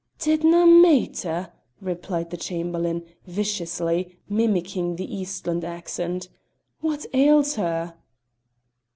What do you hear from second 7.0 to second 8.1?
ails her?"